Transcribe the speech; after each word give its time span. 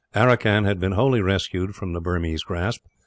Aracan 0.15 0.65
had 0.65 0.79
been 0.79 0.93
wholly 0.93 1.21
rescued 1.21 1.75
from 1.75 1.93
their 1.93 2.37
grasp. 2.43 2.81